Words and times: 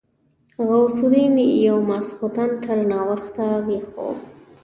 غوث 0.67 0.95
الدين 1.03 1.37
يو 1.65 1.77
ماخستن 1.89 2.49
تر 2.63 2.77
ناوخته 2.91 3.45
ويښ 3.67 3.89
و. 4.05 4.05